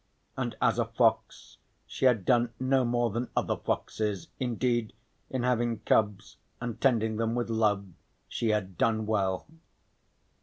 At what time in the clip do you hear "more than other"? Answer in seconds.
2.83-3.55